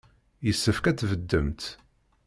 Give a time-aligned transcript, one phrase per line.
[0.45, 1.63] Yessefk ad tbeddemt.